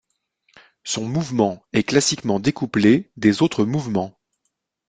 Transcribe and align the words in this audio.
Son 0.83 1.07
mouvement 1.07 1.63
est 1.73 1.83
classiquement 1.83 2.39
découplé 2.39 3.11
des 3.17 3.43
autres 3.43 3.65
mouvements. 3.65 4.17